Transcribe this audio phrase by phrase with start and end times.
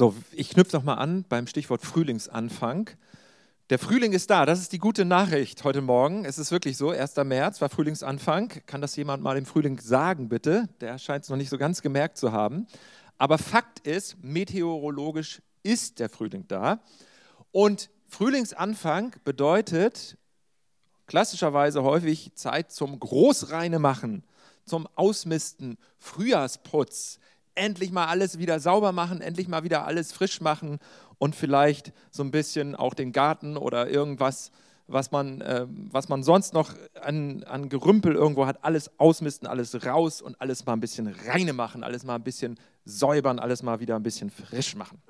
[0.00, 2.88] So, ich knüpfe noch mal an beim Stichwort Frühlingsanfang.
[3.68, 6.24] Der Frühling ist da, das ist die gute Nachricht heute Morgen.
[6.24, 7.16] Es ist wirklich so, 1.
[7.16, 8.62] März war Frühlingsanfang.
[8.64, 10.70] Kann das jemand mal im Frühling sagen, bitte?
[10.80, 12.66] Der scheint es noch nicht so ganz gemerkt zu haben.
[13.18, 16.80] Aber Fakt ist, meteorologisch ist der Frühling da.
[17.52, 20.16] Und Frühlingsanfang bedeutet
[21.08, 24.24] klassischerweise häufig Zeit zum Großreine machen,
[24.64, 27.18] zum Ausmisten, Frühjahrsputz,
[27.54, 30.78] endlich mal alles wieder sauber machen, endlich mal wieder alles frisch machen
[31.18, 34.50] und vielleicht so ein bisschen auch den Garten oder irgendwas,
[34.86, 39.86] was man, äh, was man sonst noch an, an Gerümpel irgendwo hat, alles ausmisten, alles
[39.86, 43.80] raus und alles mal ein bisschen reine machen, alles mal ein bisschen säubern, alles mal
[43.80, 45.00] wieder ein bisschen frisch machen.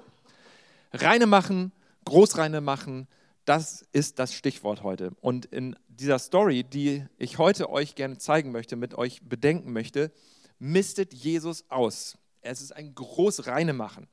[0.92, 1.72] Reine machen,
[2.04, 3.06] Großreine machen,
[3.44, 5.12] das ist das Stichwort heute.
[5.20, 10.12] Und in dieser Story, die ich heute euch gerne zeigen möchte, mit euch bedenken möchte,
[10.58, 12.16] mistet Jesus aus.
[12.42, 14.08] Es ist ein Großreine machen.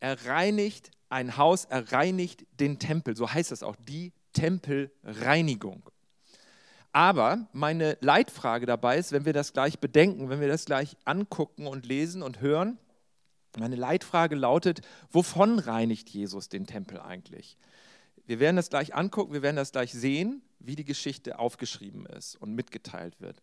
[0.00, 5.90] Er reinigt ein Haus, er reinigt den Tempel, so heißt es auch, die Tempelreinigung.
[6.92, 11.66] Aber meine Leitfrage dabei ist, wenn wir das gleich bedenken, wenn wir das gleich angucken
[11.66, 12.78] und lesen und hören,
[13.58, 17.56] meine Leitfrage lautet, wovon reinigt Jesus den Tempel eigentlich?
[18.26, 22.36] Wir werden das gleich angucken, wir werden das gleich sehen, wie die Geschichte aufgeschrieben ist
[22.36, 23.40] und mitgeteilt wird.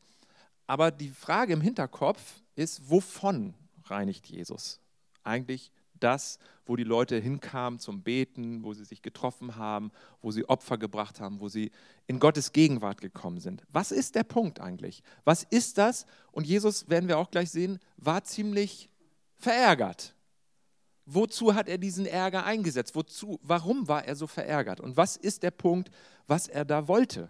[0.67, 3.53] Aber die Frage im Hinterkopf ist, wovon
[3.86, 4.80] reinigt Jesus
[5.25, 9.91] eigentlich das, wo die Leute hinkamen zum Beten, wo sie sich getroffen haben,
[10.22, 11.72] wo sie Opfer gebracht haben, wo sie
[12.08, 13.63] in Gottes Gegenwart gekommen sind.
[13.72, 15.03] Was ist der Punkt eigentlich?
[15.23, 16.06] Was ist das?
[16.31, 18.89] Und Jesus, werden wir auch gleich sehen, war ziemlich
[19.38, 20.16] verärgert.
[21.06, 22.95] Wozu hat er diesen Ärger eingesetzt?
[22.95, 24.81] Wozu, warum war er so verärgert?
[24.81, 25.91] Und was ist der Punkt,
[26.28, 27.30] was er da wollte?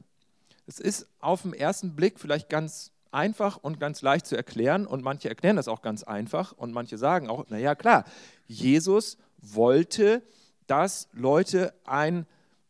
[0.65, 5.03] Es ist auf den ersten Blick vielleicht ganz einfach und ganz leicht zu erklären und
[5.03, 8.03] manche erklären das auch ganz einfach und manche sagen auch, naja klar,
[8.45, 10.21] Jesus wollte,
[10.67, 12.27] dass Leute ein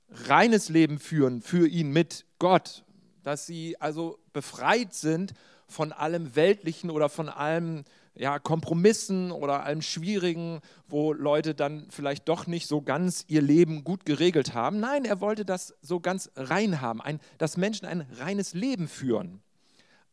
[0.09, 2.83] reines Leben führen für ihn mit Gott,
[3.23, 5.33] dass sie also befreit sind
[5.67, 7.83] von allem Weltlichen oder von allem
[8.13, 13.83] ja, Kompromissen oder allem Schwierigen, wo Leute dann vielleicht doch nicht so ganz ihr Leben
[13.83, 14.79] gut geregelt haben.
[14.79, 19.41] Nein, er wollte das so ganz rein haben, ein, dass Menschen ein reines Leben führen.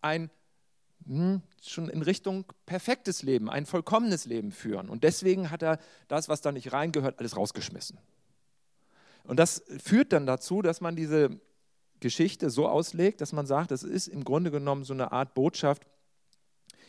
[0.02, 0.30] Ein
[1.06, 4.88] hm, schon in Richtung perfektes Leben, ein vollkommenes Leben führen.
[4.88, 7.98] Und deswegen hat er das, was da nicht reingehört, alles rausgeschmissen.
[9.24, 11.40] Und das führt dann dazu, dass man diese
[12.00, 15.86] Geschichte so auslegt, dass man sagt, das ist im Grunde genommen so eine Art Botschaft,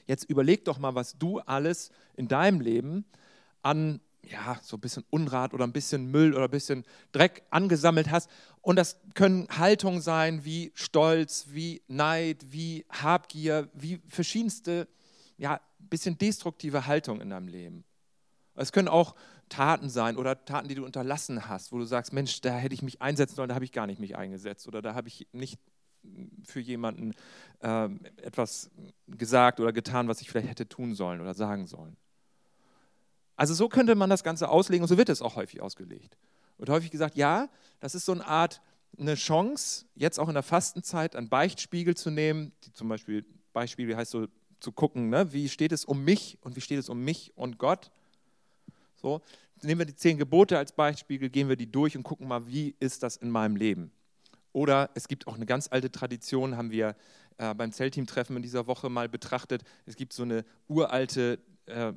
[0.06, 3.06] Jetzt überleg doch mal, was du alles in deinem Leben
[3.62, 8.10] an ja, so ein bisschen Unrat oder ein bisschen Müll oder ein bisschen Dreck angesammelt
[8.10, 8.30] hast.
[8.62, 14.88] Und das können Haltungen sein wie Stolz, wie Neid, wie Habgier, wie verschiedenste,
[15.38, 17.84] ja, ein bisschen destruktive Haltungen in deinem Leben.
[18.56, 19.16] Es können auch
[19.50, 22.82] Taten sein oder Taten, die du unterlassen hast, wo du sagst, Mensch, da hätte ich
[22.82, 25.60] mich einsetzen sollen, da habe ich gar nicht mich eingesetzt oder da habe ich nicht
[26.44, 27.14] für jemanden
[27.62, 27.86] äh,
[28.22, 28.70] etwas
[29.08, 31.98] gesagt oder getan, was ich vielleicht hätte tun sollen oder sagen sollen.
[33.36, 36.18] Also so könnte man das Ganze auslegen und so wird es auch häufig ausgelegt.
[36.58, 37.50] Wird häufig gesagt, ja,
[37.80, 38.62] das ist so eine Art,
[38.98, 44.12] eine Chance, jetzt auch in der Fastenzeit einen Beichtspiegel zu nehmen, zum Beispiel Beichtspiegel heißt
[44.12, 44.28] so
[44.60, 47.58] zu gucken, ne, wie steht es um mich und wie steht es um mich und
[47.58, 47.92] Gott.
[48.96, 49.22] So,
[49.62, 52.76] nehmen wir die zehn Gebote als Beichtspiegel, gehen wir die durch und gucken mal, wie
[52.80, 53.92] ist das in meinem Leben.
[54.54, 56.96] Oder es gibt auch eine ganz alte Tradition, haben wir
[57.38, 59.64] äh, beim Zellteam-Treffen in dieser Woche mal betrachtet.
[59.86, 61.92] Es gibt so eine uralte äh,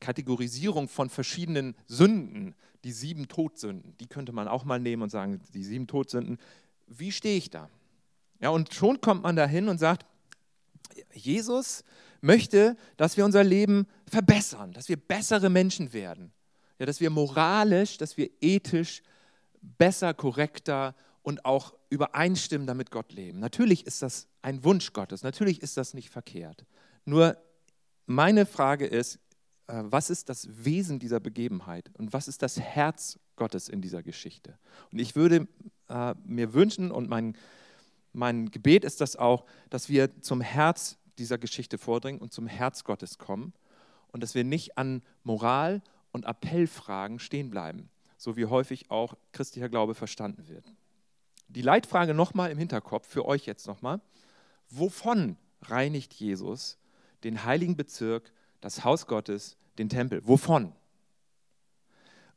[0.00, 2.54] Kategorisierung von verschiedenen Sünden,
[2.84, 3.96] die sieben Todsünden.
[3.98, 6.38] Die könnte man auch mal nehmen und sagen, die sieben Todsünden,
[6.86, 7.68] wie stehe ich da?
[8.40, 10.06] Ja, und schon kommt man dahin und sagt,
[11.14, 11.84] Jesus
[12.20, 16.32] möchte, dass wir unser Leben verbessern, dass wir bessere Menschen werden.
[16.78, 19.02] Ja, dass wir moralisch, dass wir ethisch
[19.60, 23.38] besser, korrekter und auch übereinstimmen damit Gott leben.
[23.38, 26.64] Natürlich ist das ein Wunsch Gottes, natürlich ist das nicht verkehrt.
[27.04, 27.36] Nur
[28.06, 29.16] meine Frage ist,
[29.66, 34.02] äh, was ist das Wesen dieser Begebenheit und was ist das Herz Gottes in dieser
[34.02, 34.58] Geschichte?
[34.92, 35.48] Und ich würde
[35.88, 37.36] äh, mir wünschen und mein,
[38.12, 42.84] mein Gebet ist das auch, dass wir zum Herz dieser Geschichte vordringen und zum Herz
[42.84, 43.52] Gottes kommen
[44.12, 49.68] und dass wir nicht an Moral und Appellfragen stehen bleiben, so wie häufig auch christlicher
[49.68, 50.72] Glaube verstanden wird
[51.52, 54.00] die Leitfrage nochmal im Hinterkopf, für euch jetzt nochmal.
[54.70, 56.78] Wovon reinigt Jesus
[57.24, 60.26] den heiligen Bezirk, das Haus Gottes, den Tempel?
[60.26, 60.72] Wovon?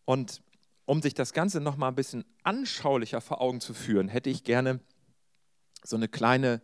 [0.06, 0.42] Und
[0.86, 4.80] um sich das Ganze nochmal ein bisschen anschaulicher vor Augen zu führen, hätte ich gerne
[5.84, 6.62] so eine kleine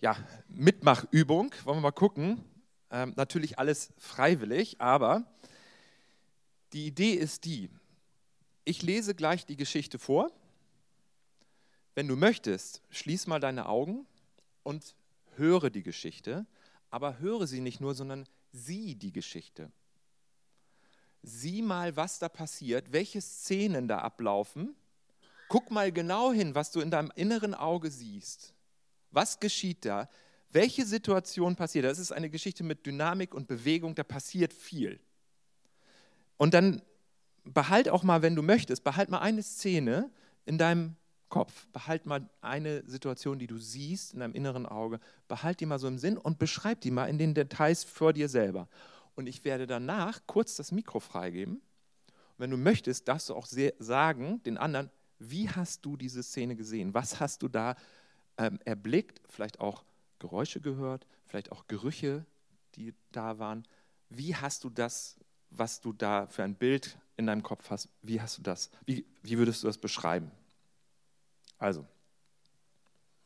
[0.00, 0.16] ja,
[0.48, 1.52] Mitmachübung.
[1.64, 2.44] Wollen wir mal gucken.
[2.90, 5.24] Ähm, natürlich alles freiwillig, aber
[6.72, 7.68] Die Idee ist die,
[8.64, 10.30] ich lese gleich die Geschichte vor.
[11.96, 14.06] Wenn du möchtest, schließ mal deine Augen
[14.62, 14.94] und
[15.36, 16.46] höre die Geschichte,
[16.90, 19.70] aber höre sie nicht nur, sondern sieh die Geschichte.
[21.22, 24.74] Sieh mal, was da passiert, welche Szenen da ablaufen.
[25.48, 28.54] Guck mal genau hin, was du in deinem inneren Auge siehst.
[29.10, 30.08] Was geschieht da?
[30.50, 31.84] Welche Situation passiert?
[31.84, 35.00] Das ist eine Geschichte mit Dynamik und Bewegung, da passiert viel.
[36.36, 36.82] Und dann
[37.44, 40.10] behalt auch mal, wenn du möchtest, behalt mal eine Szene
[40.46, 40.96] in deinem
[41.30, 41.66] Kopf.
[41.68, 45.00] Behalt mal eine Situation, die du siehst in deinem inneren Auge.
[45.28, 48.28] Behalt die mal so im Sinn und beschreib die mal in den Details vor dir
[48.28, 48.68] selber.
[49.14, 51.54] Und ich werde danach kurz das Mikro freigeben.
[51.56, 53.46] Und wenn du möchtest, darfst du auch
[53.78, 56.94] sagen den anderen, wie hast du diese Szene gesehen?
[56.94, 57.76] Was hast du da
[58.36, 59.20] ähm, erblickt?
[59.28, 59.84] Vielleicht auch
[60.18, 62.26] Geräusche gehört, vielleicht auch Gerüche,
[62.74, 63.66] die da waren.
[64.08, 65.16] Wie hast du das,
[65.50, 69.04] was du da für ein Bild in deinem Kopf hast, wie hast du das, wie,
[69.22, 70.30] wie würdest du das beschreiben?
[71.60, 71.86] Also,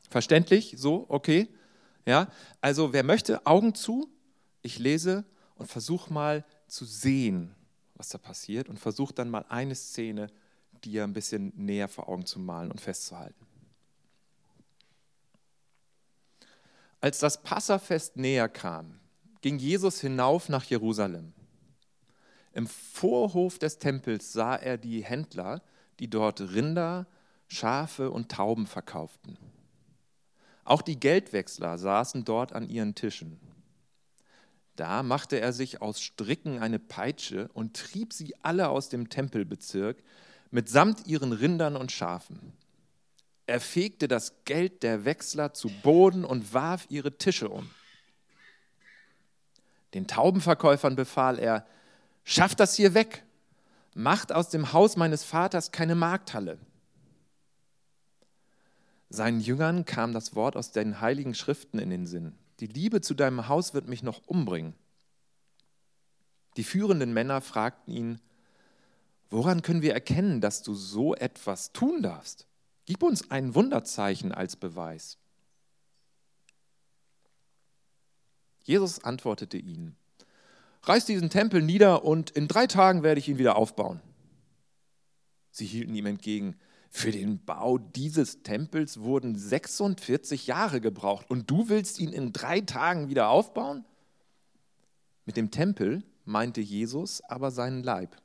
[0.09, 1.47] verständlich, so, okay?
[2.05, 2.27] Ja,
[2.61, 4.07] also wer möchte, Augen zu,
[4.61, 7.55] ich lese und versuche mal zu sehen,
[7.95, 10.27] was da passiert und versuche dann mal eine Szene,
[10.83, 13.45] dir ein bisschen näher vor Augen zu malen und festzuhalten.
[16.99, 18.99] Als das Passafest näher kam,
[19.41, 21.33] ging Jesus hinauf nach Jerusalem.
[22.51, 25.61] Im Vorhof des Tempels sah er die Händler,
[25.99, 27.07] die dort Rinder,
[27.47, 29.37] Schafe und Tauben verkauften.
[30.63, 33.39] Auch die Geldwechsler saßen dort an ihren Tischen.
[34.75, 40.03] Da machte er sich aus Stricken eine Peitsche und trieb sie alle aus dem Tempelbezirk
[40.51, 42.53] mitsamt ihren Rindern und Schafen.
[43.45, 47.69] Er fegte das Geld der Wechsler zu Boden und warf ihre Tische um.
[49.93, 51.65] Den Taubenverkäufern befahl er,
[52.23, 53.23] schafft das hier weg,
[53.93, 56.57] macht aus dem Haus meines Vaters keine Markthalle.
[59.09, 62.33] Seinen Jüngern kam das Wort aus den heiligen Schriften in den Sinn.
[62.59, 64.73] Die Liebe zu deinem Haus wird mich noch umbringen.
[66.57, 68.21] Die führenden Männer fragten ihn,
[69.29, 72.47] woran können wir erkennen, dass du so etwas tun darfst?
[72.85, 75.17] Gib uns ein Wunderzeichen als Beweis.
[78.63, 79.95] Jesus antwortete ihnen,
[80.83, 84.01] reiß diesen Tempel nieder und in drei Tagen werde ich ihn wieder aufbauen.
[85.51, 86.55] Sie hielten ihm entgegen,
[86.95, 92.61] für den Bau dieses Tempels wurden 46 Jahre gebraucht und du willst ihn in drei
[92.61, 93.83] Tagen wieder aufbauen?
[95.25, 98.15] Mit dem Tempel meinte Jesus aber seinen Leib.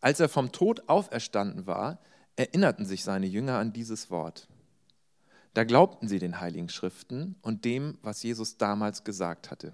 [0.00, 2.00] Als er vom Tod auferstanden war,
[2.34, 4.48] erinnerten sich seine Jünger an dieses Wort.
[5.54, 9.72] Da glaubten sie den heiligen Schriften und dem, was Jesus damals gesagt hatte.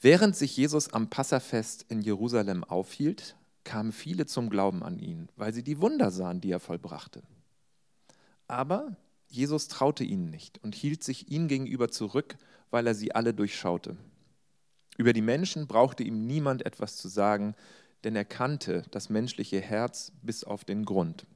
[0.00, 5.52] Während sich Jesus am Passafest in Jerusalem aufhielt, kamen viele zum Glauben an ihn, weil
[5.52, 7.22] sie die Wunder sahen, die er vollbrachte.
[8.46, 8.96] Aber
[9.28, 12.36] Jesus traute ihnen nicht und hielt sich ihnen gegenüber zurück,
[12.70, 13.96] weil er sie alle durchschaute.
[14.96, 17.54] Über die Menschen brauchte ihm niemand etwas zu sagen,
[18.04, 21.26] denn er kannte das menschliche Herz bis auf den Grund.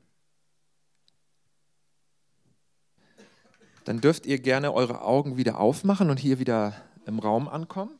[3.84, 6.74] Dann dürft ihr gerne eure Augen wieder aufmachen und hier wieder
[7.06, 7.98] im Raum ankommen.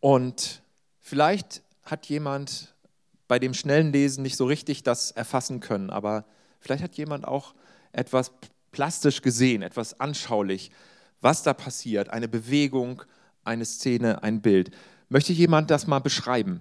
[0.00, 0.62] Und
[0.98, 2.74] vielleicht hat jemand
[3.28, 6.24] bei dem schnellen Lesen nicht so richtig das erfassen können, aber
[6.58, 7.54] vielleicht hat jemand auch
[7.92, 8.32] etwas
[8.72, 10.70] plastisch gesehen, etwas anschaulich,
[11.20, 13.02] was da passiert, eine Bewegung,
[13.44, 14.70] eine Szene, ein Bild.
[15.08, 16.60] Möchte jemand das mal beschreiben?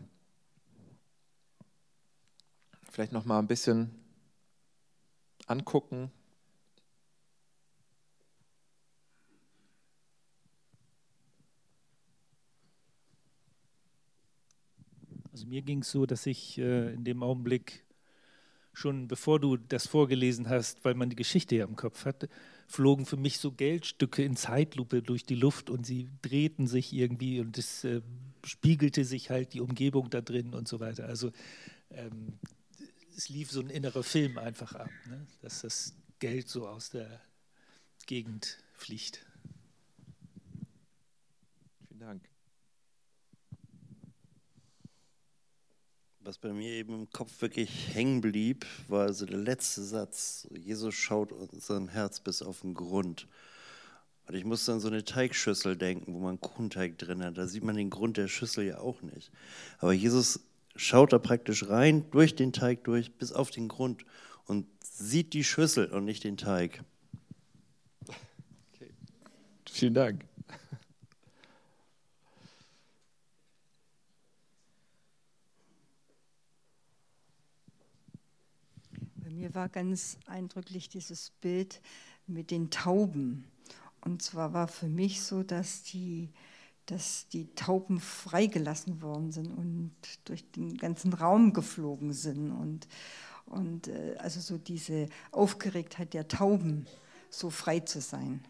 [2.91, 3.91] Vielleicht noch mal ein bisschen
[5.47, 6.11] angucken.
[15.39, 17.85] Also mir ging es so, dass ich äh, in dem Augenblick
[18.73, 22.27] schon bevor du das vorgelesen hast, weil man die Geschichte ja im Kopf hatte,
[22.67, 27.39] flogen für mich so Geldstücke in Zeitlupe durch die Luft und sie drehten sich irgendwie
[27.39, 28.01] und es äh,
[28.43, 31.05] spiegelte sich halt die Umgebung da drin und so weiter.
[31.05, 31.31] Also
[31.91, 32.37] ähm,
[33.15, 35.25] es lief so ein innerer Film einfach ab, ne?
[35.41, 37.21] dass das Geld so aus der
[38.07, 39.25] Gegend fliegt.
[41.87, 42.38] Vielen Dank.
[46.29, 50.47] Was bei mir eben im Kopf wirklich hängen blieb, war also der letzte Satz.
[50.55, 53.25] Jesus schaut unserem Herz bis auf den Grund.
[54.27, 57.39] Und ich musste an so eine Teigschüssel denken, wo man Kuchenteig drin hat.
[57.39, 59.31] Da sieht man den Grund der Schüssel ja auch nicht.
[59.79, 60.41] Aber Jesus
[60.75, 64.05] schaut da praktisch rein, durch den Teig durch, bis auf den Grund
[64.45, 66.83] und sieht die Schüssel und nicht den Teig.
[68.75, 68.91] Okay.
[69.67, 70.25] Vielen Dank.
[79.39, 81.81] Mir war ganz eindrücklich dieses Bild
[82.27, 83.45] mit den Tauben.
[84.01, 86.29] Und zwar war für mich so, dass die,
[86.85, 89.91] dass die Tauben freigelassen worden sind und
[90.25, 92.51] durch den ganzen Raum geflogen sind.
[92.51, 92.87] Und,
[93.45, 96.85] und äh, also so diese Aufgeregtheit der Tauben,
[97.29, 98.43] so frei zu sein.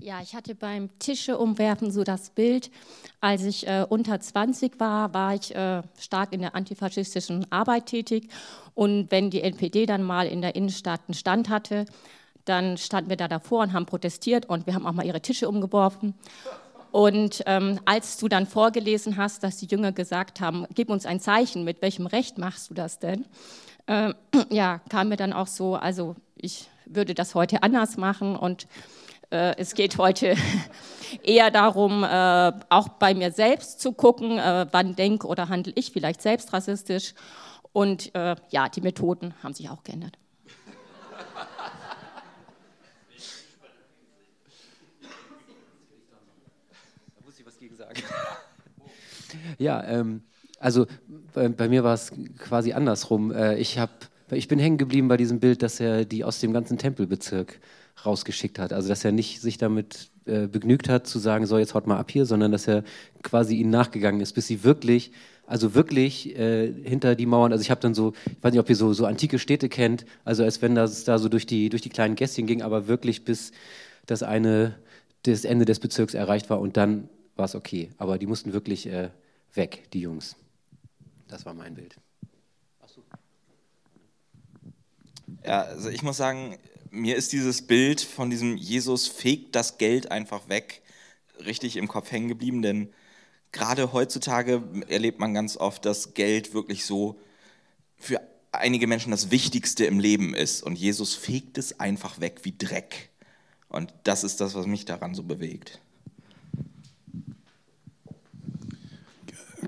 [0.00, 2.70] Ja, ich hatte beim Tische umwerfen so das Bild,
[3.20, 8.28] als ich äh, unter 20 war, war ich äh, stark in der antifaschistischen Arbeit tätig.
[8.74, 11.86] Und wenn die NPD dann mal in der Innenstadt einen Stand hatte,
[12.44, 15.48] dann standen wir da davor und haben protestiert und wir haben auch mal ihre Tische
[15.48, 16.14] umgeworfen.
[16.90, 21.20] Und ähm, als du dann vorgelesen hast, dass die Jünger gesagt haben, gib uns ein
[21.20, 23.24] Zeichen, mit welchem Recht machst du das denn?
[23.86, 24.12] Äh,
[24.50, 28.66] ja, kam mir dann auch so, also ich würde das heute anders machen und
[29.34, 30.36] äh, es geht heute
[31.24, 35.90] eher darum, äh, auch bei mir selbst zu gucken, äh, wann denke oder handle ich
[35.90, 37.14] vielleicht selbst rassistisch.
[37.72, 40.16] Und ja, die Methoden haben sich auch geändert.
[47.16, 48.00] Da muss ich was gegen sagen.
[49.58, 50.22] Ja, ähm,
[50.60, 50.86] also
[51.32, 53.34] bei, bei mir war es quasi andersrum.
[53.56, 53.90] ich, hab,
[54.30, 57.58] ich bin hängen geblieben bei diesem Bild, dass er die aus dem ganzen Tempelbezirk
[58.04, 58.72] rausgeschickt hat.
[58.72, 61.98] Also dass er nicht sich damit äh, begnügt hat zu sagen, so jetzt haut mal
[61.98, 62.84] ab hier, sondern dass er
[63.22, 65.12] quasi ihnen nachgegangen ist, bis sie wirklich,
[65.46, 68.68] also wirklich äh, hinter die Mauern, also ich habe dann so, ich weiß nicht, ob
[68.68, 71.82] ihr so, so antike Städte kennt, also als wenn das da so durch die, durch
[71.82, 73.52] die kleinen Gässchen ging, aber wirklich bis
[74.06, 74.76] das eine,
[75.22, 77.90] das Ende des Bezirks erreicht war und dann war es okay.
[77.98, 79.10] Aber die mussten wirklich äh,
[79.54, 80.36] weg, die Jungs.
[81.28, 81.96] Das war mein Bild.
[85.44, 86.56] Ja, also ich muss sagen,
[86.94, 90.82] mir ist dieses Bild von diesem Jesus fegt das Geld einfach weg
[91.44, 92.92] richtig im Kopf hängen geblieben, denn
[93.52, 97.18] gerade heutzutage erlebt man ganz oft, dass Geld wirklich so
[97.96, 98.20] für
[98.52, 103.10] einige Menschen das Wichtigste im Leben ist und Jesus fegt es einfach weg wie Dreck.
[103.68, 105.80] Und das ist das, was mich daran so bewegt.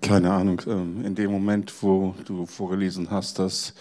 [0.01, 3.75] Keine Ahnung, ähm, in dem Moment, wo du vorgelesen hast, dass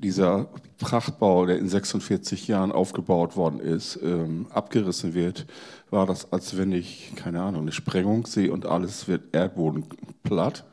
[0.00, 5.46] dieser Prachtbau, der in 46 Jahren aufgebaut worden ist, ähm, abgerissen wird,
[5.90, 9.84] war das, als wenn ich, keine Ahnung, eine Sprengung sehe und alles wird Erdboden
[10.22, 10.64] platt.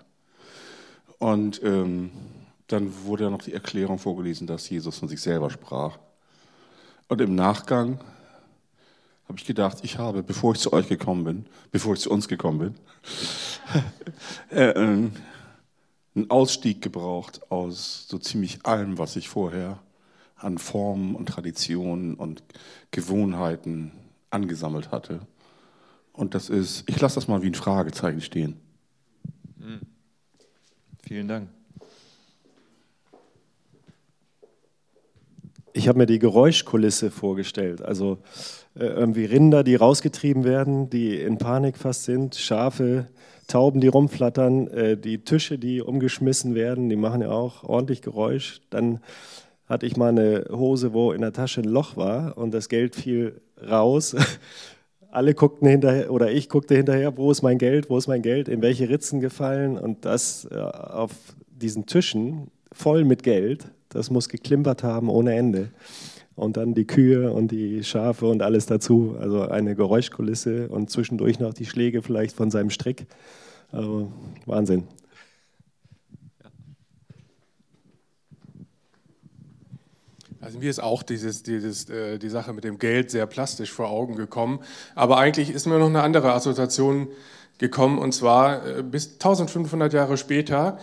[1.20, 2.12] Und ähm,
[2.68, 5.98] dann wurde ja noch die Erklärung vorgelesen, dass Jesus von sich selber sprach.
[7.08, 8.00] Und im Nachgang
[9.28, 12.28] habe ich gedacht, ich habe, bevor ich zu euch gekommen bin, bevor ich zu uns
[12.28, 12.76] gekommen bin,
[14.58, 15.10] äh, äh,
[16.18, 19.80] einen Ausstieg gebraucht aus so ziemlich allem, was ich vorher
[20.36, 22.44] an Formen und Traditionen und
[22.92, 23.92] Gewohnheiten
[24.30, 25.22] angesammelt hatte.
[26.14, 28.60] Und das ist, ich lasse das mal wie ein Fragezeichen stehen.
[29.58, 29.82] Mhm.
[31.04, 31.50] Vielen Dank.
[35.74, 37.84] Ich habe mir die Geräuschkulisse vorgestellt.
[37.84, 38.18] Also
[38.74, 43.08] äh, irgendwie Rinder, die rausgetrieben werden, die in Panik fast sind, Schafe,
[43.48, 48.62] Tauben, die rumflattern, äh, die Tische, die umgeschmissen werden, die machen ja auch ordentlich Geräusch.
[48.70, 49.00] Dann
[49.68, 52.96] hatte ich mal eine Hose, wo in der Tasche ein Loch war und das Geld
[52.96, 54.16] fiel raus.
[55.12, 58.50] Alle guckten hinterher, oder ich guckte hinterher, wo ist mein Geld, wo ist mein Geld,
[58.50, 61.12] in welche Ritzen gefallen und das äh, auf
[61.50, 65.70] diesen Tischen voll mit Geld, das muss geklimpert haben ohne Ende.
[66.38, 69.18] Und dann die Kühe und die Schafe und alles dazu.
[69.20, 73.08] Also eine Geräuschkulisse und zwischendurch noch die Schläge vielleicht von seinem Strick.
[73.72, 74.12] Also
[74.46, 74.84] Wahnsinn.
[80.40, 83.90] Also mir ist auch dieses, dieses, äh, die Sache mit dem Geld sehr plastisch vor
[83.90, 84.60] Augen gekommen.
[84.94, 87.08] Aber eigentlich ist mir noch eine andere Assoziation
[87.58, 90.78] gekommen, und zwar äh, bis 1500 Jahre später,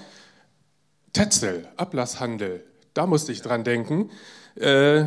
[1.13, 2.65] Tetzel, Ablasshandel.
[2.93, 4.11] Da musste ich dran denken.
[4.57, 5.05] Äh,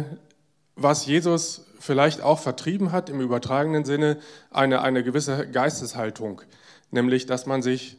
[0.78, 4.18] was Jesus vielleicht auch vertrieben hat, im übertragenen Sinne,
[4.52, 6.42] eine, eine gewisse Geisteshaltung.
[6.92, 7.98] Nämlich, dass man sich,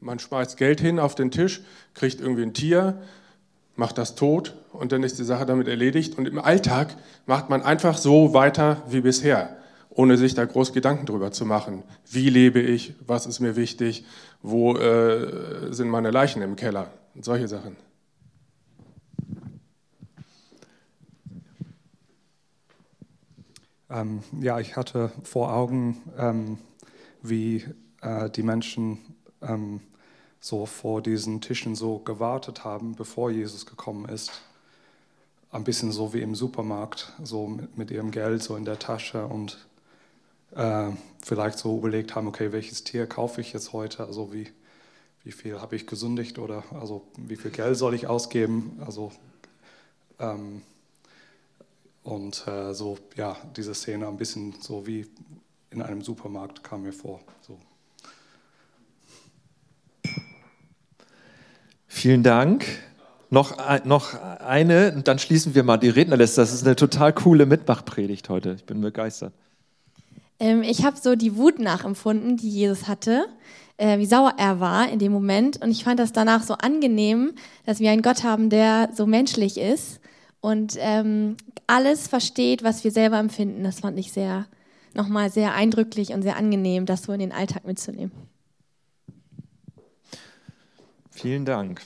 [0.00, 1.62] man schmeißt Geld hin auf den Tisch,
[1.94, 3.00] kriegt irgendwie ein Tier,
[3.76, 6.18] macht das tot und dann ist die Sache damit erledigt.
[6.18, 9.56] Und im Alltag macht man einfach so weiter wie bisher,
[9.88, 11.82] ohne sich da groß Gedanken drüber zu machen.
[12.10, 12.94] Wie lebe ich?
[13.06, 14.04] Was ist mir wichtig?
[14.42, 16.90] Wo äh, sind meine Leichen im Keller?
[17.14, 17.76] Und solche Sachen.
[23.90, 26.58] Ähm, ja, ich hatte vor Augen, ähm,
[27.22, 27.64] wie
[28.02, 28.98] äh, die Menschen
[29.42, 29.80] ähm,
[30.38, 34.42] so vor diesen Tischen so gewartet haben, bevor Jesus gekommen ist.
[35.50, 39.26] Ein bisschen so wie im Supermarkt, so mit, mit ihrem Geld so in der Tasche
[39.26, 39.66] und
[40.54, 40.90] äh,
[41.22, 44.06] vielleicht so überlegt haben, okay, welches Tier kaufe ich jetzt heute?
[44.06, 44.48] Also wie,
[45.24, 48.80] wie viel habe ich gesündigt oder also wie viel Geld soll ich ausgeben?
[48.86, 49.10] Also
[50.20, 50.62] ähm,
[52.02, 55.06] und äh, so, ja, diese Szene ein bisschen so wie
[55.70, 57.20] in einem Supermarkt kam mir vor.
[57.46, 57.58] So.
[61.86, 62.64] Vielen Dank.
[63.32, 66.40] Noch, noch eine, und dann schließen wir mal die Rednerliste.
[66.40, 68.54] Das ist eine total coole Mitmachpredigt heute.
[68.54, 69.32] Ich bin begeistert.
[70.40, 73.26] Ähm, ich habe so die Wut nachempfunden, die Jesus hatte,
[73.76, 75.62] äh, wie sauer er war in dem Moment.
[75.62, 77.34] Und ich fand das danach so angenehm,
[77.66, 79.99] dass wir einen Gott haben, der so menschlich ist
[80.40, 83.64] und ähm, alles versteht, was wir selber empfinden.
[83.64, 84.46] Das fand ich sehr,
[84.94, 88.12] nochmal sehr eindrücklich und sehr angenehm, das so in den Alltag mitzunehmen.
[91.10, 91.82] Vielen Dank.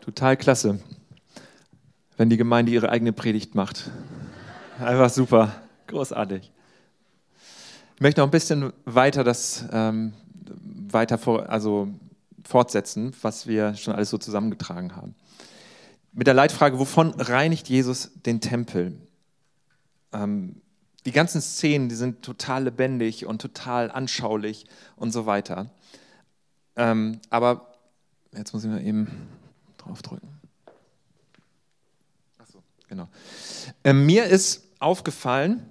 [0.00, 0.80] Total klasse,
[2.16, 3.90] wenn die Gemeinde ihre eigene Predigt macht.
[4.78, 5.54] Einfach super,
[5.88, 6.50] großartig.
[7.96, 10.14] Ich möchte noch ein bisschen weiter das ähm,
[10.90, 11.88] weiter vor, also
[12.42, 15.14] fortsetzen, was wir schon alles so zusammengetragen haben
[16.12, 18.96] mit der Leitfrage, wovon reinigt Jesus den Tempel?
[20.12, 20.60] Ähm,
[21.06, 25.70] die ganzen Szenen, die sind total lebendig und total anschaulich und so weiter.
[26.76, 27.74] Ähm, aber
[28.36, 29.08] jetzt muss ich mal eben
[29.78, 30.28] draufdrücken.
[32.38, 33.08] Achso, genau.
[33.84, 35.66] Ähm, mir ist aufgefallen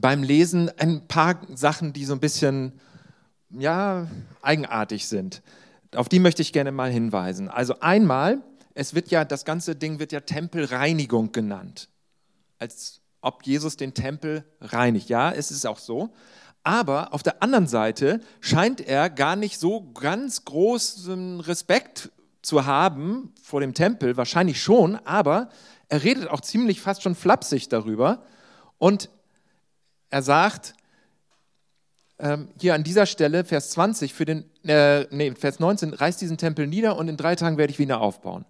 [0.00, 2.72] beim Lesen ein paar Sachen, die so ein bisschen
[3.50, 4.06] ja,
[4.40, 5.42] eigenartig sind.
[5.94, 7.48] Auf die möchte ich gerne mal hinweisen.
[7.48, 8.40] Also einmal
[8.74, 11.88] es wird ja, das ganze Ding wird ja Tempelreinigung genannt.
[12.58, 15.08] Als ob Jesus den Tempel reinigt.
[15.08, 16.12] Ja, es ist auch so.
[16.64, 22.10] Aber auf der anderen Seite scheint er gar nicht so ganz großen Respekt
[22.40, 25.48] zu haben vor dem Tempel, wahrscheinlich schon, aber
[25.88, 28.24] er redet auch ziemlich fast schon flapsig darüber.
[28.78, 29.10] Und
[30.10, 30.74] er sagt,
[32.18, 36.38] ähm, hier an dieser Stelle, Vers 20, für den, äh, nee, Vers 19, reißt diesen
[36.38, 38.44] Tempel nieder und in drei Tagen werde ich wieder aufbauen.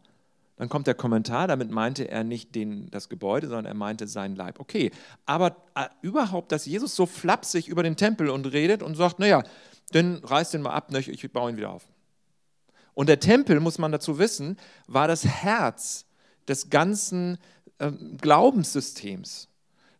[0.56, 4.36] Dann kommt der Kommentar, damit meinte er nicht den, das Gebäude, sondern er meinte seinen
[4.36, 4.60] Leib.
[4.60, 4.90] Okay,
[5.24, 9.42] aber äh, überhaupt, dass Jesus so flapsig über den Tempel und redet und sagt, naja,
[9.92, 11.86] dann reiß den mal ab, ne, ich baue ihn wieder auf.
[12.94, 16.04] Und der Tempel, muss man dazu wissen, war das Herz
[16.48, 17.38] des ganzen
[17.78, 19.48] äh, Glaubenssystems.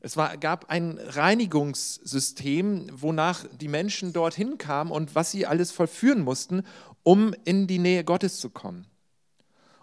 [0.00, 6.22] Es war, gab ein Reinigungssystem, wonach die Menschen dorthin kamen und was sie alles vollführen
[6.22, 6.64] mussten,
[7.04, 8.86] um in die Nähe Gottes zu kommen.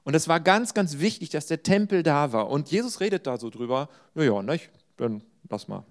[0.09, 2.49] Und es war ganz, ganz wichtig, dass der Tempel da war.
[2.49, 5.85] Und Jesus redet da so drüber, naja, nicht, dann lass mal.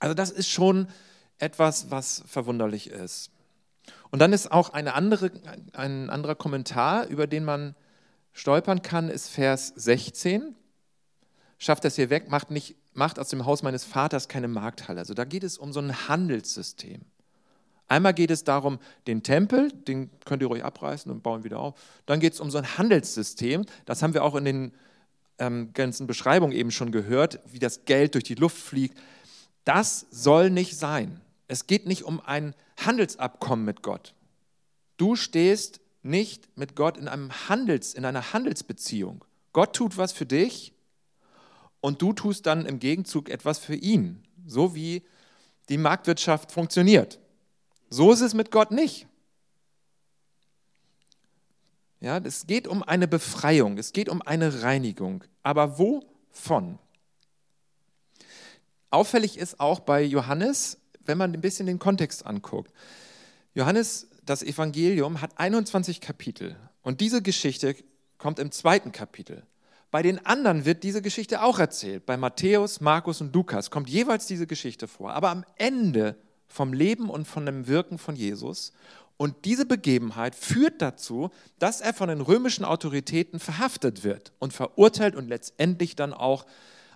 [0.00, 0.88] Also das ist schon
[1.38, 3.30] etwas, was verwunderlich ist.
[4.10, 5.30] Und dann ist auch eine andere,
[5.74, 7.76] ein anderer Kommentar, über den man
[8.32, 10.56] stolpern kann, ist Vers 16.
[11.58, 14.98] Schafft das hier weg, macht, nicht, macht aus dem Haus meines Vaters keine Markthalle.
[14.98, 17.02] Also da geht es um so ein Handelssystem.
[17.88, 21.74] Einmal geht es darum, den Tempel, den könnt ihr ruhig abreißen und bauen wieder auf.
[22.04, 23.64] Dann geht es um so ein Handelssystem.
[23.84, 24.72] Das haben wir auch in den
[25.38, 28.98] ähm, ganzen Beschreibungen eben schon gehört, wie das Geld durch die Luft fliegt.
[29.64, 31.20] Das soll nicht sein.
[31.48, 34.14] Es geht nicht um ein Handelsabkommen mit Gott.
[34.96, 39.24] Du stehst nicht mit Gott in, einem Handels, in einer Handelsbeziehung.
[39.52, 40.72] Gott tut was für dich
[41.80, 45.02] und du tust dann im Gegenzug etwas für ihn, so wie
[45.68, 47.18] die Marktwirtschaft funktioniert.
[47.96, 49.06] So ist es mit Gott nicht.
[51.98, 55.24] Ja, es geht um eine Befreiung, es geht um eine Reinigung.
[55.42, 56.78] Aber wovon?
[58.90, 62.70] Auffällig ist auch bei Johannes, wenn man ein bisschen den Kontext anguckt.
[63.54, 67.76] Johannes, das Evangelium, hat 21 Kapitel und diese Geschichte
[68.18, 69.42] kommt im zweiten Kapitel.
[69.90, 72.04] Bei den anderen wird diese Geschichte auch erzählt.
[72.04, 75.14] Bei Matthäus, Markus und Lukas kommt jeweils diese Geschichte vor.
[75.14, 76.18] Aber am Ende
[76.56, 78.72] vom Leben und von dem Wirken von Jesus.
[79.18, 85.16] Und diese Begebenheit führt dazu, dass er von den römischen Autoritäten verhaftet wird und verurteilt
[85.16, 86.46] und letztendlich dann auch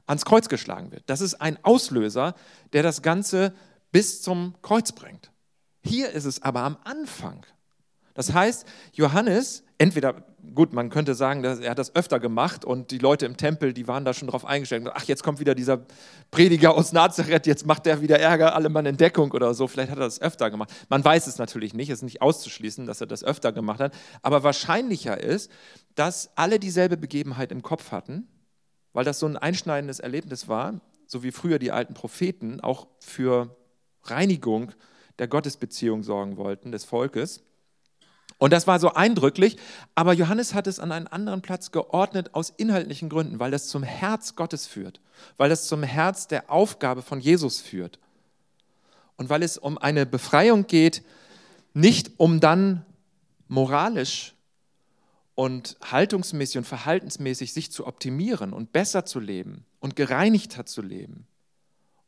[0.06, 1.04] ans Kreuz geschlagen wird.
[1.06, 2.34] Das ist ein Auslöser,
[2.72, 3.54] der das Ganze
[3.92, 5.30] bis zum Kreuz bringt.
[5.82, 7.44] Hier ist es aber am Anfang.
[8.14, 10.24] Das heißt, Johannes, entweder
[10.54, 13.72] gut, man könnte sagen, dass er hat das öfter gemacht und die Leute im Tempel,
[13.72, 14.88] die waren da schon drauf eingestellt.
[14.92, 15.80] Ach, jetzt kommt wieder dieser
[16.30, 19.68] Prediger aus Nazareth, jetzt macht der wieder Ärger, alle Mann in Deckung oder so.
[19.68, 20.70] Vielleicht hat er das öfter gemacht.
[20.88, 23.94] Man weiß es natürlich nicht, es ist nicht auszuschließen, dass er das öfter gemacht hat.
[24.22, 25.50] Aber wahrscheinlicher ist,
[25.94, 28.28] dass alle dieselbe Begebenheit im Kopf hatten,
[28.92, 33.56] weil das so ein einschneidendes Erlebnis war, so wie früher die alten Propheten auch für
[34.04, 34.72] Reinigung
[35.18, 37.42] der Gottesbeziehung sorgen wollten, des Volkes.
[38.40, 39.58] Und das war so eindrücklich,
[39.94, 43.82] aber Johannes hat es an einen anderen Platz geordnet aus inhaltlichen Gründen, weil das zum
[43.82, 44.98] Herz Gottes führt,
[45.36, 47.98] weil das zum Herz der Aufgabe von Jesus führt
[49.18, 51.04] und weil es um eine Befreiung geht,
[51.72, 52.84] Nicht um dann
[53.46, 54.34] moralisch
[55.36, 61.26] und haltungsmäßig und verhaltensmäßig sich zu optimieren und besser zu leben und gereinigter zu leben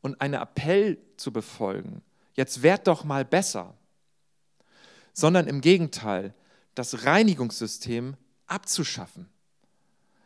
[0.01, 2.01] und einen Appell zu befolgen,
[2.33, 3.75] jetzt werd doch mal besser,
[5.13, 6.33] sondern im Gegenteil,
[6.75, 8.15] das Reinigungssystem
[8.47, 9.27] abzuschaffen.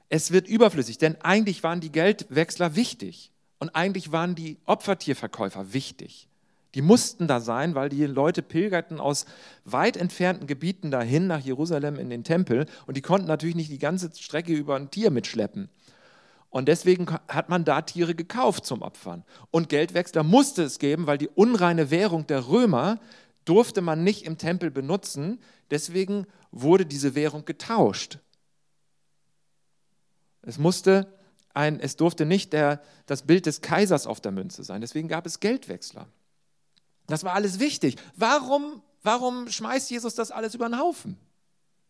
[0.09, 6.29] Es wird überflüssig, denn eigentlich waren die Geldwechsler wichtig und eigentlich waren die Opfertierverkäufer wichtig.
[6.75, 9.25] Die mussten da sein, weil die Leute pilgerten aus
[9.65, 13.79] weit entfernten Gebieten dahin nach Jerusalem in den Tempel und die konnten natürlich nicht die
[13.79, 15.69] ganze Strecke über ein Tier mitschleppen.
[16.49, 19.23] Und deswegen hat man da Tiere gekauft zum Opfern.
[19.51, 22.99] Und Geldwechsler musste es geben, weil die unreine Währung der Römer
[23.47, 25.39] durfte man nicht im Tempel benutzen.
[25.71, 28.19] Deswegen wurde diese Währung getauscht.
[30.41, 31.13] Es musste
[31.53, 34.81] ein, es durfte nicht der, das Bild des Kaisers auf der Münze sein.
[34.81, 36.07] Deswegen gab es Geldwechsler.
[37.07, 37.95] Das war alles wichtig.
[38.15, 41.17] Warum, warum schmeißt Jesus das alles über den Haufen?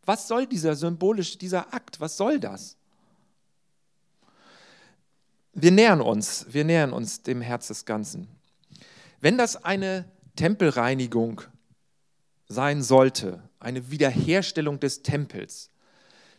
[0.06, 2.00] Was soll dieser symbolische, dieser Akt?
[2.00, 2.78] Was soll das?
[5.54, 8.28] Wir nähern uns, wir nähern uns dem Herz des Ganzen.
[9.20, 10.06] Wenn das eine
[10.38, 11.41] Tempelreinigung
[12.47, 15.69] sein sollte, eine Wiederherstellung des Tempels,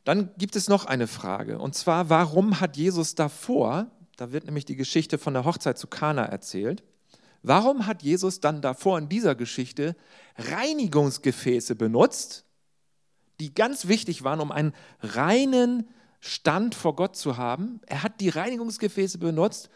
[0.04, 1.58] dann gibt es noch eine Frage.
[1.58, 5.86] Und zwar, warum hat Jesus davor, da wird nämlich die Geschichte von der Hochzeit zu
[5.86, 6.82] Kana erzählt,
[7.42, 9.94] warum hat Jesus dann davor in dieser Geschichte
[10.38, 12.46] Reinigungsgefäße benutzt,
[13.38, 17.80] die ganz wichtig waren, um einen reinen Stand vor Gott zu haben?
[17.86, 19.68] Er hat die Reinigungsgefäße benutzt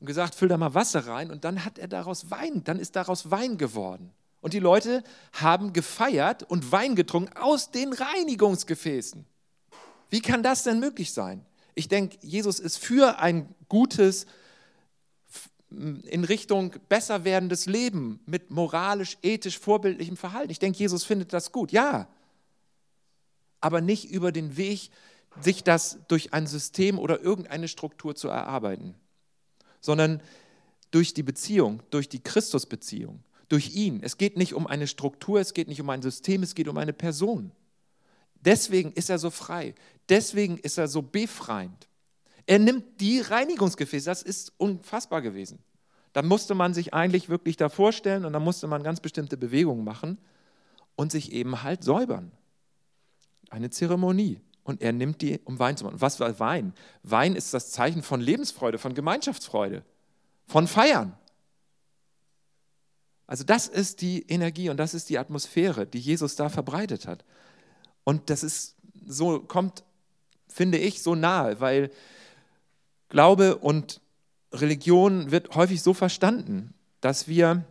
[0.00, 2.96] und gesagt, füll da mal Wasser rein und dann hat er daraus Wein, dann ist
[2.96, 4.10] daraus Wein geworden.
[4.40, 9.26] Und die Leute haben gefeiert und Wein getrunken aus den Reinigungsgefäßen.
[10.08, 11.44] Wie kann das denn möglich sein?
[11.74, 14.26] Ich denke, Jesus ist für ein gutes,
[15.70, 20.50] in Richtung besser werdendes Leben mit moralisch, ethisch, vorbildlichem Verhalten.
[20.50, 22.08] Ich denke, Jesus findet das gut, ja.
[23.60, 24.90] Aber nicht über den Weg,
[25.40, 28.96] sich das durch ein System oder irgendeine Struktur zu erarbeiten,
[29.80, 30.22] sondern
[30.90, 34.00] durch die Beziehung, durch die Christusbeziehung, durch ihn.
[34.02, 36.78] Es geht nicht um eine Struktur, es geht nicht um ein System, es geht um
[36.78, 37.52] eine Person.
[38.34, 39.74] Deswegen ist er so frei.
[40.08, 41.88] Deswegen ist er so befreiend.
[42.46, 45.58] Er nimmt die Reinigungsgefäße, das ist unfassbar gewesen.
[46.12, 49.84] Da musste man sich eigentlich wirklich da vorstellen und da musste man ganz bestimmte Bewegungen
[49.84, 50.18] machen
[50.96, 52.32] und sich eben halt säubern.
[53.50, 54.40] Eine Zeremonie.
[54.70, 56.00] Und er nimmt die, um Wein zu machen.
[56.00, 56.72] Was war Wein?
[57.02, 59.84] Wein ist das Zeichen von Lebensfreude, von Gemeinschaftsfreude,
[60.46, 61.18] von Feiern.
[63.26, 67.24] Also das ist die Energie und das ist die Atmosphäre, die Jesus da verbreitet hat.
[68.04, 69.82] Und das ist so, kommt,
[70.46, 71.90] finde ich, so nahe, weil
[73.08, 74.00] Glaube und
[74.52, 77.64] Religion wird häufig so verstanden, dass wir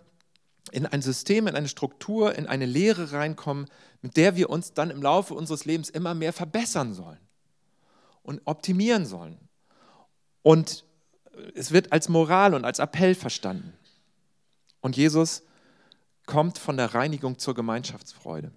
[0.72, 3.68] in ein System, in eine Struktur, in eine Lehre reinkommen,
[4.02, 7.20] mit der wir uns dann im Laufe unseres Lebens immer mehr verbessern sollen
[8.24, 9.38] und optimieren sollen.
[10.44, 10.86] Und
[11.56, 13.74] es wird als Moral und als Appell verstanden.
[14.82, 15.44] Und Jesus
[16.26, 18.52] kommt von der Reinigung zur Gemeinschaftsfreude.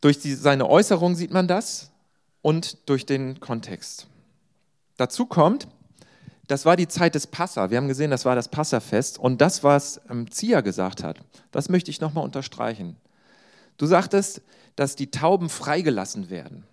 [0.00, 1.90] Durch die, seine Äußerung sieht man das
[2.42, 4.06] und durch den Kontext.
[4.96, 5.68] Dazu kommt,
[6.46, 7.70] das war die Zeit des Passa.
[7.70, 9.18] Wir haben gesehen, das war das Passafest.
[9.18, 12.96] Und das, was ähm, Zia gesagt hat, das möchte ich nochmal unterstreichen.
[13.78, 14.42] Du sagtest,
[14.76, 16.64] dass die Tauben freigelassen werden.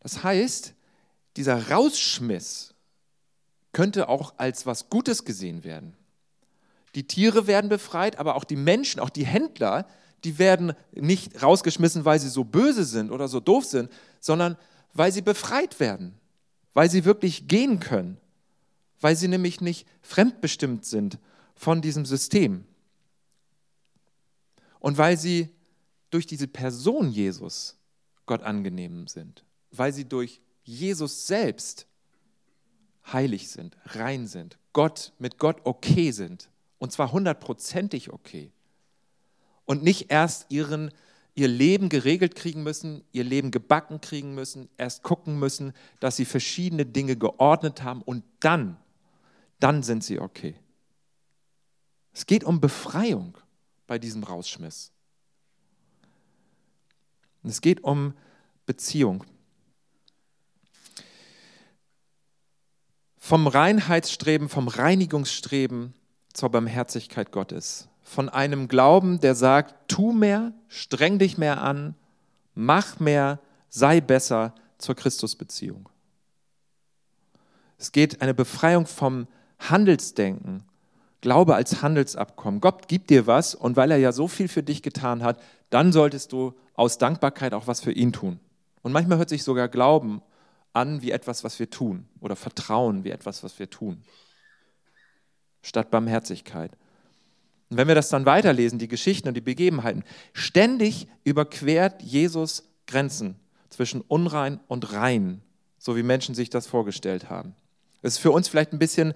[0.00, 0.74] Das heißt,
[1.36, 2.74] dieser Rausschmiss
[3.72, 5.96] könnte auch als was Gutes gesehen werden.
[6.94, 9.86] Die Tiere werden befreit, aber auch die Menschen, auch die Händler,
[10.24, 14.56] die werden nicht rausgeschmissen, weil sie so böse sind oder so doof sind, sondern
[14.94, 16.18] weil sie befreit werden,
[16.74, 18.18] weil sie wirklich gehen können,
[19.00, 21.18] weil sie nämlich nicht fremdbestimmt sind
[21.54, 22.64] von diesem System.
[24.80, 25.50] Und weil sie
[26.10, 27.76] durch diese Person Jesus
[28.26, 31.86] Gott angenehm sind, weil sie durch Jesus selbst
[33.12, 38.52] heilig sind, rein sind, Gott mit Gott okay sind und zwar hundertprozentig okay
[39.64, 40.92] und nicht erst ihren,
[41.38, 46.24] ihr Leben geregelt kriegen müssen, ihr Leben gebacken kriegen müssen, erst gucken müssen, dass sie
[46.24, 48.76] verschiedene Dinge geordnet haben und dann,
[49.60, 50.56] dann sind sie okay.
[52.12, 53.38] Es geht um Befreiung
[53.86, 54.90] bei diesem Rausschmiss.
[57.44, 58.14] es geht um
[58.66, 59.22] Beziehung.
[63.16, 65.94] Vom Reinheitsstreben, vom Reinigungsstreben
[66.32, 71.94] zur Barmherzigkeit Gottes von einem Glauben, der sagt, tu mehr, streng dich mehr an,
[72.54, 75.88] mach mehr, sei besser zur Christusbeziehung.
[77.76, 80.64] Es geht eine Befreiung vom Handelsdenken
[81.20, 82.60] Glaube als Handelsabkommen.
[82.60, 85.92] Gott gibt dir was und weil er ja so viel für dich getan hat, dann
[85.92, 88.38] solltest du aus Dankbarkeit auch was für ihn tun.
[88.82, 90.22] Und manchmal hört sich sogar Glauben
[90.72, 94.02] an wie etwas, was wir tun oder Vertrauen wie etwas, was wir tun,
[95.62, 96.70] statt Barmherzigkeit.
[97.70, 103.36] Und wenn wir das dann weiterlesen, die Geschichten und die Begebenheiten, ständig überquert Jesus Grenzen
[103.68, 105.42] zwischen unrein und rein,
[105.78, 107.54] so wie Menschen sich das vorgestellt haben.
[108.02, 109.12] Es ist für uns vielleicht ein bisschen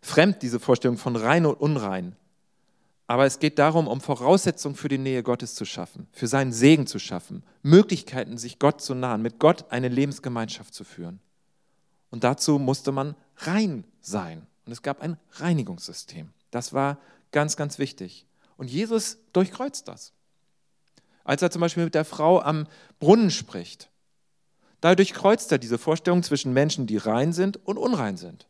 [0.00, 2.14] fremd, diese Vorstellung von rein und unrein.
[3.06, 6.86] Aber es geht darum, um Voraussetzungen für die Nähe Gottes zu schaffen, für seinen Segen
[6.86, 11.18] zu schaffen, Möglichkeiten, sich Gott zu nahen, mit Gott eine Lebensgemeinschaft zu führen.
[12.10, 14.46] Und dazu musste man rein sein.
[14.66, 16.28] Und es gab ein Reinigungssystem.
[16.50, 16.98] Das war
[17.32, 18.26] ganz, ganz wichtig.
[18.56, 20.12] Und Jesus durchkreuzt das.
[21.24, 22.66] Als er zum Beispiel mit der Frau am
[23.00, 23.90] Brunnen spricht,
[24.80, 28.46] da durchkreuzt er diese Vorstellung zwischen Menschen, die rein sind und unrein sind.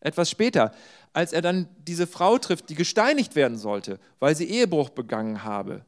[0.00, 0.72] Etwas später,
[1.12, 5.84] als er dann diese Frau trifft, die gesteinigt werden sollte, weil sie Ehebruch begangen habe.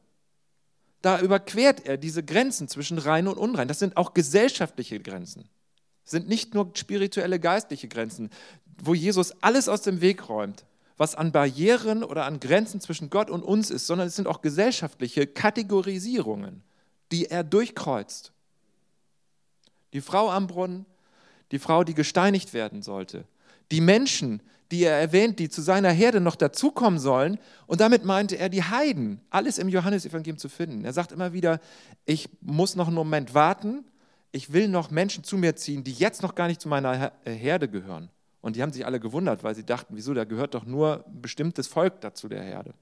[1.01, 3.67] Da überquert er diese Grenzen zwischen rein und unrein.
[3.67, 5.49] Das sind auch gesellschaftliche Grenzen.
[6.03, 8.29] Das sind nicht nur spirituelle, geistliche Grenzen,
[8.81, 10.65] wo Jesus alles aus dem Weg räumt,
[10.97, 14.41] was an Barrieren oder an Grenzen zwischen Gott und uns ist, sondern es sind auch
[14.41, 16.63] gesellschaftliche Kategorisierungen,
[17.11, 18.31] die er durchkreuzt.
[19.93, 20.85] Die Frau am Brunnen,
[21.51, 23.25] die Frau, die gesteinigt werden sollte,
[23.71, 27.37] die Menschen, die er erwähnt, die zu seiner Herde noch dazukommen sollen.
[27.67, 30.83] Und damit meinte er die Heiden, alles im Johannesevangelium zu finden.
[30.83, 31.59] Er sagt immer wieder,
[32.05, 33.85] ich muss noch einen Moment warten,
[34.31, 37.31] ich will noch Menschen zu mir ziehen, die jetzt noch gar nicht zu meiner äh,
[37.31, 38.09] Herde gehören.
[38.43, 41.21] Und die haben sich alle gewundert, weil sie dachten, wieso, da gehört doch nur ein
[41.21, 42.73] bestimmtes Volk dazu der Herde.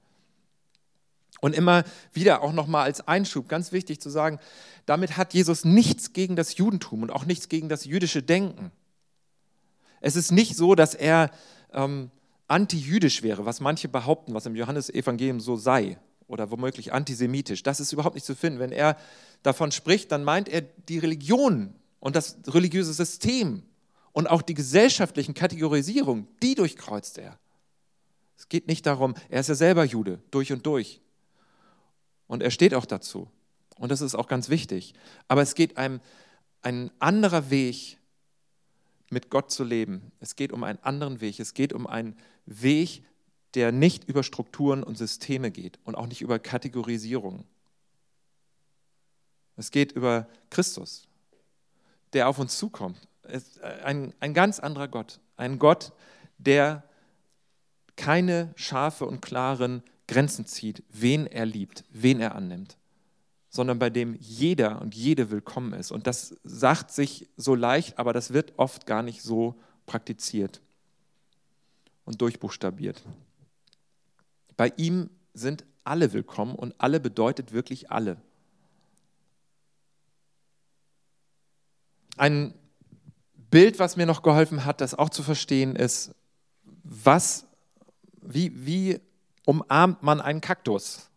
[1.40, 4.40] Und immer wieder auch nochmal als Einschub, ganz wichtig zu sagen,
[4.86, 8.72] damit hat Jesus nichts gegen das Judentum und auch nichts gegen das jüdische Denken.
[10.00, 11.30] Es ist nicht so, dass er
[11.72, 12.10] ähm,
[12.48, 15.96] antijüdisch wäre, was manche behaupten, was im Johannesevangelium so sei
[16.26, 17.62] oder womöglich antisemitisch.
[17.62, 18.58] Das ist überhaupt nicht zu finden.
[18.58, 18.96] Wenn er
[19.44, 23.62] davon spricht, dann meint er die Religion und das religiöse System
[24.12, 27.38] und auch die gesellschaftlichen Kategorisierungen, die durchkreuzt er.
[28.36, 31.00] Es geht nicht darum, er ist ja selber Jude, durch und durch.
[32.26, 33.28] Und er steht auch dazu.
[33.78, 34.94] Und das ist auch ganz wichtig.
[35.28, 36.00] Aber es geht einem
[36.62, 37.98] ein anderer Weg,
[39.12, 40.10] mit Gott zu leben.
[40.20, 41.38] Es geht um einen anderen Weg.
[41.38, 43.04] Es geht um einen Weg,
[43.54, 47.44] der nicht über Strukturen und Systeme geht und auch nicht über Kategorisierungen.
[49.56, 51.06] Es geht über Christus,
[52.14, 52.98] der auf uns zukommt.
[53.84, 55.20] Ein, ein ganz anderer Gott.
[55.36, 55.92] Ein Gott,
[56.38, 56.84] der
[57.96, 62.76] keine scharfe und klaren Grenzen zieht, wen er liebt, wen er annimmt
[63.54, 65.92] sondern bei dem jeder und jede willkommen ist.
[65.92, 70.62] Und das sagt sich so leicht, aber das wird oft gar nicht so praktiziert
[72.06, 73.02] und durchbuchstabiert.
[74.56, 78.16] Bei ihm sind alle willkommen und alle bedeutet wirklich alle.
[82.16, 82.54] Ein
[83.52, 86.14] Bild, was mir noch geholfen hat, das auch zu verstehen, ist,
[86.84, 87.46] was,
[88.22, 88.98] wie, wie
[89.44, 91.10] umarmt man einen Kaktus?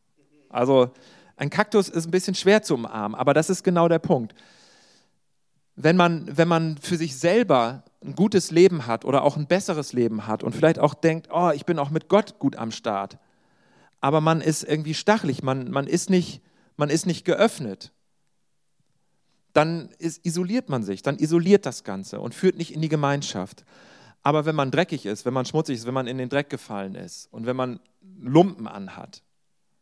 [0.49, 0.91] Also
[1.37, 4.35] ein Kaktus ist ein bisschen schwer zu umarmen, aber das ist genau der Punkt.
[5.77, 9.93] Wenn man, wenn man für sich selber ein gutes Leben hat oder auch ein besseres
[9.93, 13.17] Leben hat und vielleicht auch denkt, oh, ich bin auch mit Gott gut am Start,
[14.01, 16.41] aber man ist irgendwie stachelig, man, man, ist, nicht,
[16.75, 17.93] man ist nicht geöffnet,
[19.55, 23.63] dann ist, isoliert man sich, dann isoliert das Ganze und führt nicht in die Gemeinschaft.
[24.21, 26.95] Aber wenn man dreckig ist, wenn man schmutzig ist, wenn man in den Dreck gefallen
[26.95, 27.79] ist und wenn man
[28.19, 29.23] Lumpen anhat,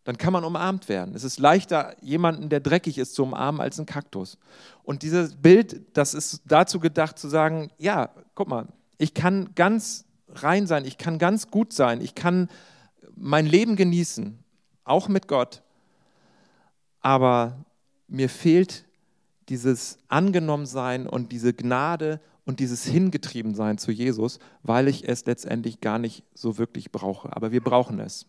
[0.03, 1.15] dann kann man umarmt werden.
[1.15, 4.37] Es ist leichter, jemanden, der dreckig ist, zu umarmen, als einen Kaktus.
[4.83, 8.67] Und dieses Bild, das ist dazu gedacht, zu sagen, ja, guck mal,
[8.99, 12.47] ich kann ganz rein sein, ich kann ganz gut sein, ich kann
[13.15, 14.37] mein Leben genießen,
[14.83, 15.63] auch mit Gott,
[16.99, 17.65] aber
[18.07, 18.85] mir fehlt
[19.49, 25.99] dieses Angenommensein und diese Gnade und dieses Hingetriebensein zu Jesus, weil ich es letztendlich gar
[25.99, 27.35] nicht so wirklich brauche.
[27.35, 28.25] Aber wir brauchen es.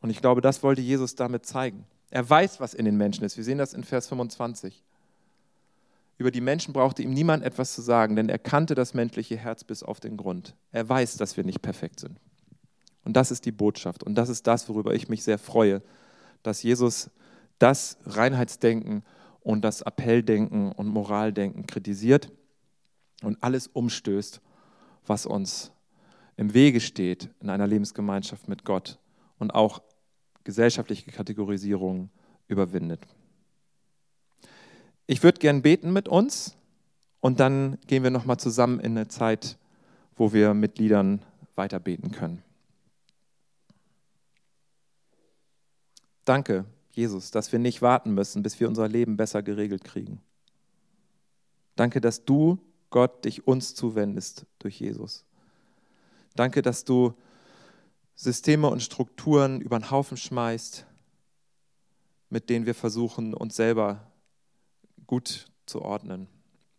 [0.00, 1.86] Und ich glaube, das wollte Jesus damit zeigen.
[2.10, 3.36] Er weiß, was in den Menschen ist.
[3.36, 4.82] Wir sehen das in Vers 25.
[6.16, 9.64] Über die Menschen brauchte ihm niemand etwas zu sagen, denn er kannte das menschliche Herz
[9.64, 10.54] bis auf den Grund.
[10.70, 12.20] Er weiß, dass wir nicht perfekt sind.
[13.04, 14.04] Und das ist die Botschaft.
[14.04, 15.82] Und das ist das, worüber ich mich sehr freue,
[16.42, 17.10] dass Jesus
[17.58, 19.02] das Reinheitsdenken
[19.44, 22.32] und das Appelldenken und Moraldenken kritisiert
[23.22, 24.40] und alles umstößt,
[25.06, 25.70] was uns
[26.36, 28.98] im Wege steht in einer Lebensgemeinschaft mit Gott
[29.38, 29.82] und auch
[30.42, 32.10] gesellschaftliche Kategorisierungen
[32.48, 33.00] überwindet.
[35.06, 36.56] Ich würde gern beten mit uns
[37.20, 39.58] und dann gehen wir nochmal zusammen in eine Zeit,
[40.16, 41.20] wo wir mit Liedern
[41.54, 42.42] weiter beten können.
[46.24, 46.64] Danke,
[46.96, 50.20] Jesus, dass wir nicht warten müssen, bis wir unser Leben besser geregelt kriegen.
[51.76, 52.58] Danke, dass du,
[52.90, 55.24] Gott, dich uns zuwendest durch Jesus.
[56.36, 57.14] Danke, dass du
[58.14, 60.86] Systeme und Strukturen über den Haufen schmeißt,
[62.30, 64.10] mit denen wir versuchen, uns selber
[65.06, 66.28] gut zu ordnen.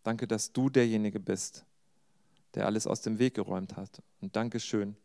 [0.02, 1.64] Danke, dass du derjenige bist,
[2.54, 4.02] der alles aus dem Weg geräumt hat.
[4.20, 4.96] Und danke schön,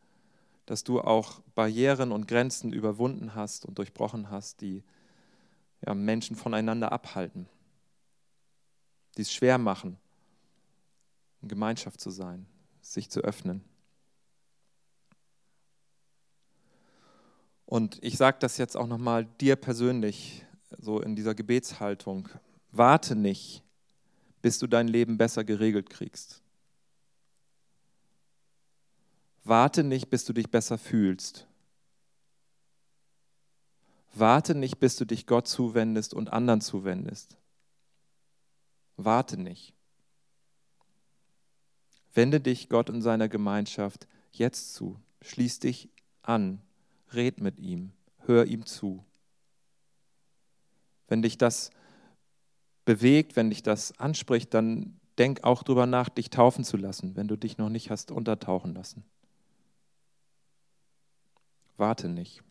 [0.65, 4.83] dass du auch Barrieren und Grenzen überwunden hast und durchbrochen hast, die
[5.85, 7.47] ja, Menschen voneinander abhalten,
[9.17, 9.97] die es schwer machen,
[11.41, 12.45] in Gemeinschaft zu sein,
[12.81, 13.63] sich zu öffnen.
[17.65, 20.45] Und ich sage das jetzt auch nochmal dir persönlich,
[20.77, 22.29] so in dieser Gebetshaltung.
[22.71, 23.63] Warte nicht,
[24.41, 26.41] bis du dein Leben besser geregelt kriegst.
[29.43, 31.47] Warte nicht, bis du dich besser fühlst.
[34.13, 37.37] Warte nicht, bis du dich Gott zuwendest und anderen zuwendest.
[38.97, 39.73] Warte nicht.
[42.13, 44.99] Wende dich Gott und seiner Gemeinschaft jetzt zu.
[45.21, 45.89] Schließ dich
[46.23, 46.61] an.
[47.13, 47.93] Red mit ihm.
[48.19, 49.05] Hör ihm zu.
[51.07, 51.71] Wenn dich das
[52.85, 57.27] bewegt, wenn dich das anspricht, dann denk auch darüber nach, dich taufen zu lassen, wenn
[57.27, 59.03] du dich noch nicht hast untertauchen lassen.
[61.77, 62.43] Warte nicht.